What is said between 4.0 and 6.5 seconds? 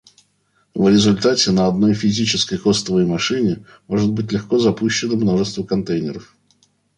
быть легко запущено множество контейнеров